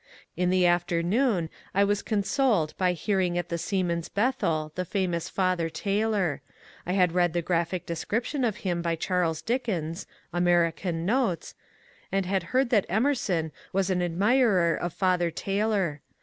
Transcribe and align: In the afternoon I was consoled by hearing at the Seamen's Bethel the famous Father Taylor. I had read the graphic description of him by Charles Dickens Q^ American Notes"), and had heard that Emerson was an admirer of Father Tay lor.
In 0.35 0.49
the 0.49 0.65
afternoon 0.65 1.47
I 1.75 1.83
was 1.83 2.01
consoled 2.01 2.75
by 2.75 2.93
hearing 2.93 3.37
at 3.37 3.49
the 3.49 3.59
Seamen's 3.59 4.09
Bethel 4.09 4.71
the 4.73 4.83
famous 4.83 5.29
Father 5.29 5.69
Taylor. 5.69 6.41
I 6.87 6.93
had 6.93 7.11
read 7.11 7.33
the 7.33 7.43
graphic 7.43 7.85
description 7.85 8.43
of 8.43 8.55
him 8.65 8.81
by 8.81 8.95
Charles 8.95 9.43
Dickens 9.43 10.05
Q^ 10.05 10.07
American 10.39 11.05
Notes"), 11.05 11.53
and 12.11 12.25
had 12.25 12.41
heard 12.49 12.71
that 12.71 12.87
Emerson 12.89 13.51
was 13.73 13.91
an 13.91 14.01
admirer 14.01 14.75
of 14.75 14.91
Father 14.91 15.29
Tay 15.29 15.63
lor. 15.63 16.01